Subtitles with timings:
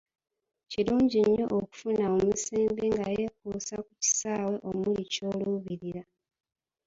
[0.71, 6.03] Kirungi nnyo okufuna omusembi nga yeekuusa ku kisaawe omuli ky'oluubirira.